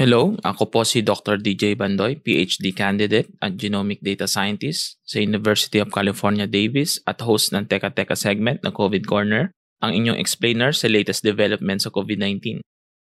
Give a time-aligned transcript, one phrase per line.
[0.00, 1.36] Hello, ako po si Dr.
[1.36, 7.52] DJ Bandoy, PhD candidate at Genomic Data Scientist sa University of California, Davis at host
[7.52, 9.52] ng Teka Teka segment na COVID Corner,
[9.84, 12.64] ang inyong explainer sa latest developments sa COVID-19.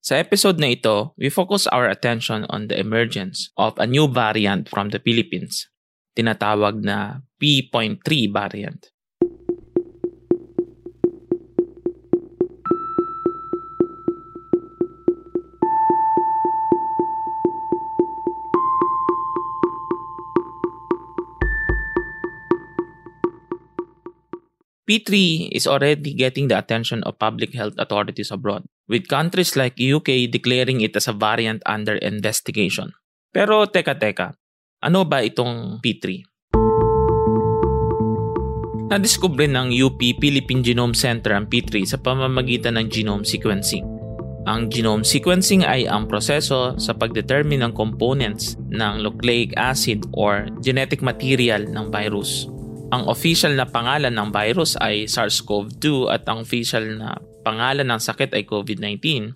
[0.00, 4.64] Sa episode na ito, we focus our attention on the emergence of a new variant
[4.64, 5.68] from the Philippines,
[6.16, 8.00] tinatawag na P.3
[8.32, 8.88] variant.
[24.90, 30.26] P3 is already getting the attention of public health authorities abroad, with countries like UK
[30.26, 32.90] declaring it as a variant under investigation.
[33.30, 34.34] Pero teka teka,
[34.82, 36.26] ano ba itong P3?
[38.90, 43.86] Nadiskubre ng UP Philippine Genome Center ang P3 sa pamamagitan ng genome sequencing.
[44.50, 50.98] Ang genome sequencing ay ang proseso sa pagdetermine ng components ng nucleic acid or genetic
[50.98, 52.49] material ng virus.
[52.90, 57.14] Ang official na pangalan ng virus ay SARS-CoV-2 at ang official na
[57.46, 59.30] pangalan ng sakit ay COVID-19.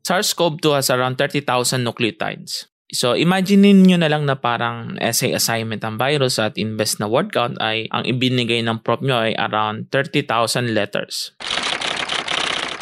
[0.00, 2.72] SARS-CoV-2 has around 30,000 nucleotides.
[2.90, 7.30] So imagine niyo na lang na parang essay assignment ang virus at invest na word
[7.30, 11.36] count ay ang ibinigay ng prop nyo ay around 30,000 letters.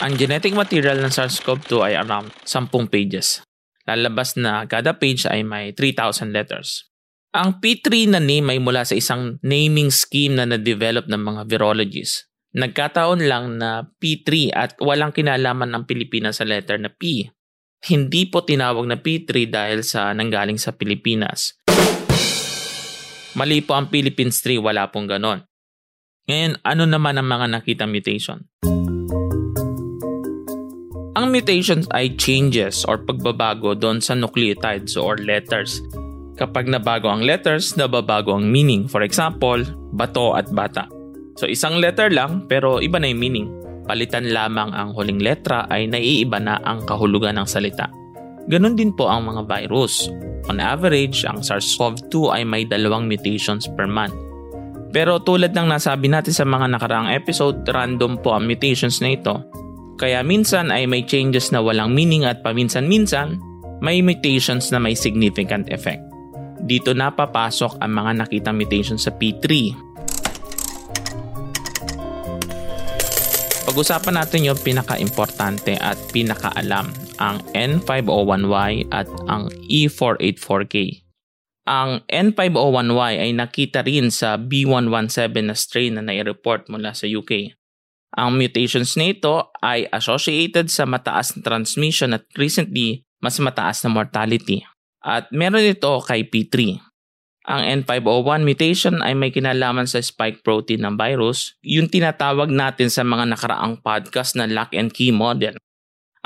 [0.00, 3.42] Ang genetic material ng SARS-CoV-2 ay around 10 pages.
[3.90, 6.89] Lalabas na kada page ay may 3,000 letters.
[7.30, 12.26] Ang P3 na name ay mula sa isang naming scheme na na-develop ng mga virologists.
[12.58, 17.30] Nagkataon lang na P3 at walang kinalaman ng Pilipinas sa letter na P.
[17.86, 21.54] Hindi po tinawag na P3 dahil sa nanggaling sa Pilipinas.
[23.38, 25.46] Mali po ang Philippines 3, wala pong ganon.
[26.26, 28.42] Ngayon, ano naman ang mga nakita mutation?
[31.14, 35.78] Ang mutations ay changes or pagbabago doon sa nucleotides or letters
[36.40, 38.88] Kapag nabago ang letters, nababago ang meaning.
[38.88, 39.60] For example,
[39.92, 40.88] bato at bata.
[41.36, 43.48] So isang letter lang pero iba na yung meaning.
[43.84, 47.92] Palitan lamang ang huling letra ay naiiba na ang kahulugan ng salita.
[48.48, 50.08] Ganon din po ang mga virus.
[50.48, 54.16] On average, ang SARS-CoV-2 ay may dalawang mutations per month.
[54.90, 59.38] Pero tulad ng nasabi natin sa mga nakaraang episode, random po ang mutations na ito.
[60.00, 63.38] Kaya minsan ay may changes na walang meaning at paminsan-minsan,
[63.84, 66.09] may mutations na may significant effect.
[66.60, 69.72] Dito napapasok ang mga nakitang mutation sa P3.
[73.70, 76.90] Pag-usapan natin yung pinaka-importante at pinaka-alam,
[77.22, 81.06] ang N501Y at ang E484K.
[81.70, 87.54] Ang N501Y ay nakita rin sa B117 na strain na nai-report mula sa UK.
[88.18, 94.66] Ang mutations nito ay associated sa mataas na transmission at recently mas mataas na mortality.
[95.00, 96.76] At meron ito kay P3.
[97.48, 103.00] Ang N501 mutation ay may kinalaman sa spike protein ng virus, yung tinatawag natin sa
[103.00, 105.56] mga nakaraang podcast na lock and key model.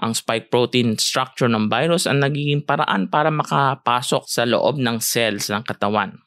[0.03, 5.55] Ang spike protein structure ng virus ang nagiging paraan para makapasok sa loob ng cells
[5.55, 6.19] ng katawan.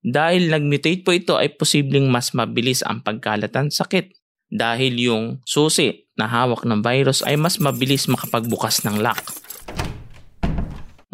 [0.00, 6.30] Dahil nag-mutate po ito ay posibleng mas mabilis ang pagkalatan sakit dahil yung susi na
[6.30, 9.20] hawak ng virus ay mas mabilis makapagbukas ng lock.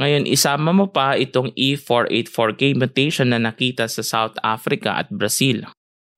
[0.00, 5.68] Ngayon, isama mo pa itong E484K mutation na nakita sa South Africa at Brazil.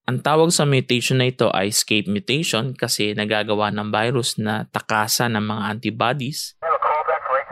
[0.05, 5.33] Ang tawag sa mutation na ito ay escape mutation kasi nagagawa ng virus na takasan
[5.37, 6.61] ng mga antibodies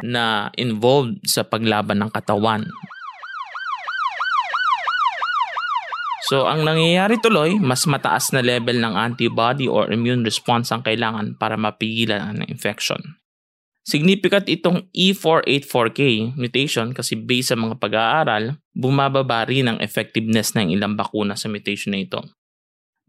[0.04, 2.68] na involved sa paglaban ng katawan
[6.30, 11.34] So, ang nangyayari tuloy, mas mataas na level ng antibody or immune response ang kailangan
[11.34, 13.18] para mapigilan ang infection.
[13.82, 20.94] Significant itong E484K mutation kasi based sa mga pag-aaral, bumababa rin ang effectiveness ng ilang
[20.94, 22.22] bakuna sa mutation na ito.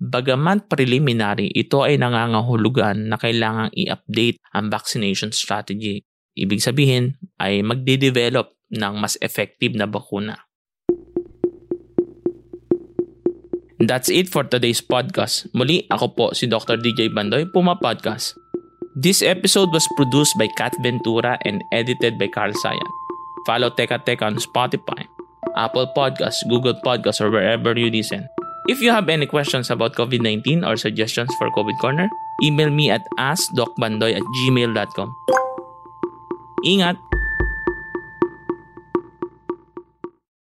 [0.02, 6.02] Bagaman preliminary, ito ay nangangahulugan na kailangang i-update ang vaccination strategy.
[6.34, 10.42] Ibig sabihin ay magde-develop ng mas effective na bakuna.
[13.84, 15.52] That's it for today's podcast.
[15.52, 16.80] Muli, ako po si Dr.
[16.80, 18.38] DJ Bandoy, Puma Podcast.
[18.94, 22.90] This episode was produced by Kat Ventura and edited by Carl Sayan.
[23.50, 25.10] Follow Teka Teka on Spotify,
[25.58, 28.30] Apple Podcasts, Google Podcasts, or wherever you listen.
[28.72, 32.08] If you have any questions about COVID-19 or suggestions for COVID Corner,
[32.40, 35.10] email me at askdocbandoy at gmail.com.
[36.64, 37.13] Ingat!